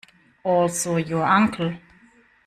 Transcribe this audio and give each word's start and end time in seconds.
Also 0.43 0.97
your 0.97 1.23
uncle. 1.25 1.75